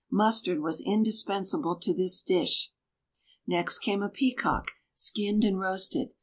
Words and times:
Mustard 0.09 0.61
was 0.63 0.81
indispensable 0.81 1.75
to 1.75 1.93
this 1.93 2.23
dish. 2.23 2.71
Next 3.45 3.77
came 3.77 4.01
a 4.01 4.09
peacock, 4.09 4.71
skinned 4.93 5.43
and 5.43 5.59
roasted. 5.59 6.09